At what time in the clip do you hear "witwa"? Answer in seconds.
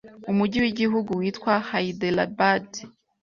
1.19-1.53